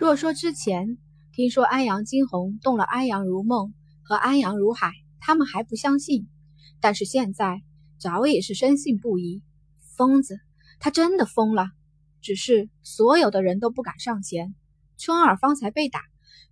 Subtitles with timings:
[0.00, 0.96] 若说之前
[1.30, 6.26] 听说安阳惊鸿动了安阳如梦和安阳如海，他们还不相信，
[6.80, 7.60] 但是现在
[7.98, 9.42] 早已是深信不疑。
[9.98, 10.40] 疯子，
[10.78, 11.66] 他真的疯了。
[12.22, 14.54] 只是所有的人都不敢上前。
[14.96, 16.00] 春儿方才被打，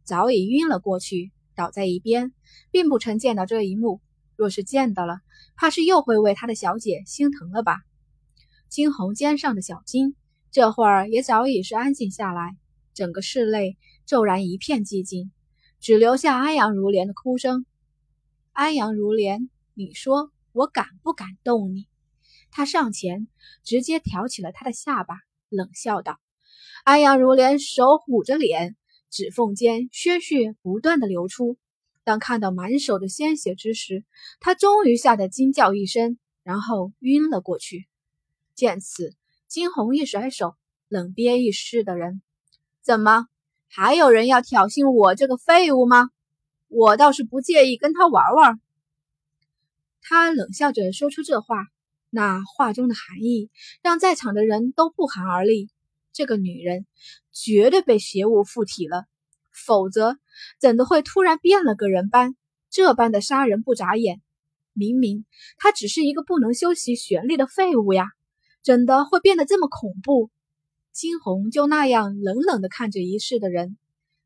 [0.05, 2.35] 早已晕了过去，倒在一边，
[2.71, 4.03] 并不曾见到这一幕。
[4.37, 5.21] 若是见到了，
[5.57, 7.79] 怕是又会为他的小姐心疼了吧？
[8.69, 10.17] 惊鸿肩上的小金，
[10.51, 12.58] 这会儿也早已是安静下来，
[12.99, 15.31] 整个室内骤然一片寂静，
[15.79, 17.65] 只留下安阳如莲的哭声。
[18.51, 21.87] 安阳如莲，你说我敢不敢动你？
[22.51, 23.29] 他上前，
[23.63, 25.15] 直接挑起了他的下巴。
[25.49, 26.19] 冷笑道
[26.83, 28.75] ：“安阳如莲手捂着脸，
[29.11, 31.57] 指缝间鲜血不断的流出。
[32.03, 34.03] 当看到满手的鲜血之时，
[34.41, 37.87] 他终于吓得惊叫一声，然后晕了过去。
[38.57, 39.15] 见此，
[39.47, 40.57] 惊鸿一甩手，
[40.89, 42.23] 冷憋一世的人，
[42.89, 43.27] 怎么
[43.69, 46.09] 还有人要挑衅我这个废物吗？
[46.69, 48.59] 我倒是不介意跟他玩玩。”
[50.01, 51.67] 他冷笑着说出这话。
[52.09, 53.51] 那话中的含义
[53.83, 55.69] 让在场的人都不寒而栗。
[56.15, 56.87] 这个女人
[57.31, 59.05] 绝对被邪物附体了，
[59.53, 60.17] 否则
[60.59, 62.37] 怎的会突然变了个人般，
[62.71, 64.23] 这般的杀人不眨眼？
[64.73, 65.27] 明明
[65.59, 68.07] 她只是一个不能修习玄力的废物呀，
[68.65, 70.31] 怎的会变得这么恐怖？
[70.99, 73.79] 金红就那样冷冷地看着一世的人，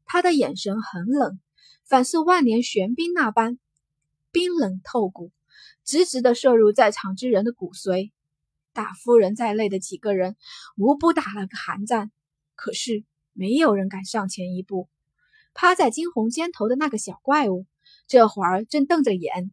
[0.07, 1.39] 他的眼神很冷，
[1.85, 3.59] 反似万年玄冰那般
[4.31, 5.33] 冰冷透骨。
[5.85, 8.11] 直直的射入在场之人的骨髓，
[8.73, 10.35] 大夫人在内的几个人
[10.79, 12.11] 无不打了个寒战，
[12.55, 14.89] 可是没有人敢上前一步。
[15.53, 17.67] 趴在惊鸿肩头的那个小怪物，
[18.07, 19.51] 这会儿正瞪着眼，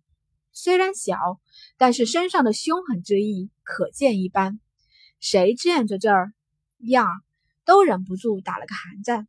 [0.53, 1.17] 虽然小，
[1.75, 4.61] 但是身上的凶狠之意可见一斑。
[5.19, 6.31] 谁见着这儿
[6.79, 7.07] 样，
[7.65, 9.27] 都忍不住打了个寒战。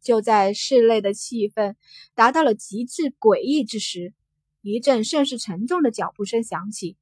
[0.00, 1.74] 就在室内的气氛
[2.14, 4.14] 达到了极致诡异之时。
[4.62, 6.98] 一阵甚是沉重的脚步声响起，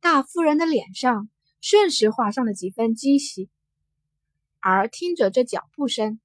[0.00, 1.28] 大夫人的脸上
[1.60, 3.50] 瞬时画上了几分惊喜。
[4.58, 6.18] 而听着这脚步声，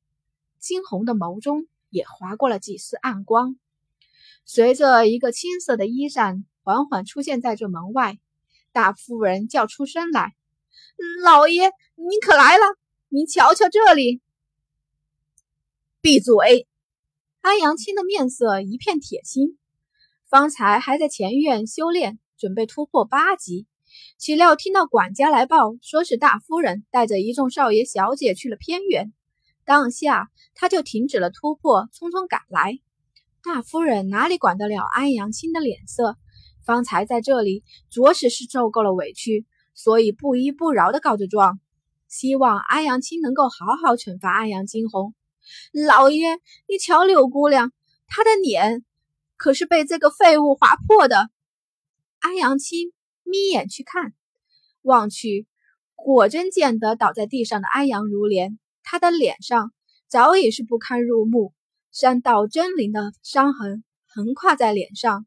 [0.57, 3.57] 惊鸿的眸中也划过了几丝暗光。
[4.45, 8.17] 随着一个青色的衣衫缓缓出现在这门外，
[8.71, 10.33] 大夫人叫出声来
[11.23, 12.63] ：“老爷，您可来了！
[13.09, 14.21] 你瞧瞧这里！”
[15.99, 16.67] 闭嘴！
[17.41, 19.57] 安阳青的面色一片铁青。
[20.29, 23.65] 方才还在前院修炼，准备突破八级，
[24.19, 29.11] 岂料听到管家来报，说是大夫人带着一众少爷小姐去了偏远，
[29.65, 32.79] 当下他就停止了突破，匆匆赶来。
[33.41, 36.15] 大夫人哪里管得了安阳青的脸色？
[36.63, 41.59] 方才在这里着实是受够了委屈，所以不依不饶的告着状，
[42.09, 45.13] 希望安阳青能够好好惩罚安阳惊鸿。
[45.71, 47.71] 老爷，你瞧柳姑娘，
[48.07, 48.83] 她的脸。
[49.37, 51.29] 可是被这个废物划破的。
[52.19, 52.91] 安阳青
[53.23, 54.13] 眯眼去看，
[54.81, 55.47] 望去，
[55.95, 59.71] 果真见得倒在地上的安阳如莲，她的脸上
[60.07, 61.53] 早已是不堪入目，
[61.91, 65.25] 三道狰狞的伤痕横跨在脸上，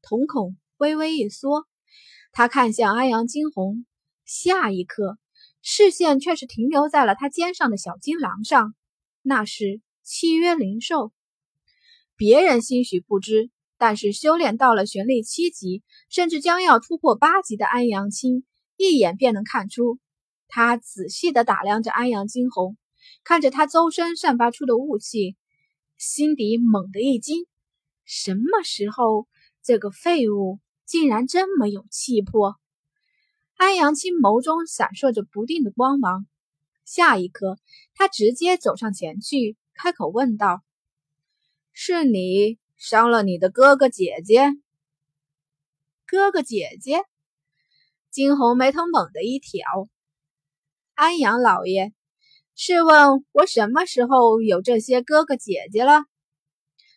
[0.00, 1.66] 瞳孔微微一缩。
[2.32, 3.84] 他看向安阳惊鸿，
[4.24, 5.18] 下一刻，
[5.62, 8.74] 视线却是停留在了他肩上的小金狼上，
[9.22, 11.12] 那是契约灵兽。
[12.16, 18.44] 别人兴许不知，但是修炼到了玄力七级，甚至将要突破八级的安阳青，
[18.76, 19.98] 一眼便能看出。
[20.48, 22.76] 他仔细地打量着安阳惊鸿，
[23.24, 25.36] 看着他周身散发出的雾气，
[25.96, 27.46] 心底猛地一惊：
[28.04, 29.26] 什么时候
[29.62, 32.59] 这个废物竟然这么有气魄？
[33.60, 36.26] 安阳青眸中闪烁着不定的光芒，
[36.86, 37.58] 下一刻，
[37.94, 40.62] 他直接走上前去，开口问道。
[41.74, 44.46] 是你伤了你的哥哥姐姐？
[46.06, 47.04] 哥哥姐姐？
[48.10, 49.62] 惊鸿眉头猛地一挑。
[50.94, 51.92] 安阳老爷，
[52.54, 56.06] 试问我什么时候有这些哥哥姐姐了？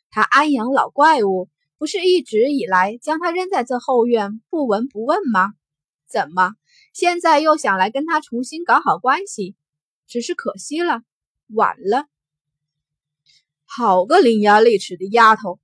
[0.09, 5.55] 他安阳老怪物不是一直以来将他扔在这后院不闻不问吗？
[6.13, 6.53] 怎么
[6.93, 9.55] 现在又想来跟他重新搞好关系？
[10.05, 11.01] 只是可惜了，
[11.47, 12.05] 晚了。
[13.65, 15.59] 好个伶牙俐齿的丫头！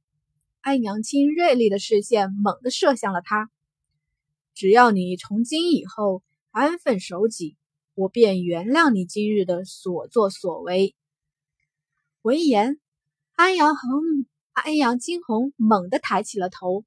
[0.62, 3.51] 安阳青锐利的视线猛地射向了他。
[4.56, 7.56] 只要你从今以后安分守己，
[7.94, 10.96] 我便原谅你今日的所作所为。
[12.24, 12.80] 闻言，
[13.36, 14.01] 安阳红、
[14.54, 16.84] 安阳惊鸿猛地抬起了头，